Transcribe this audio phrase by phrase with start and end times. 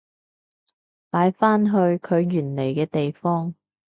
[1.11, 3.53] 擺返去佢原來嘅地方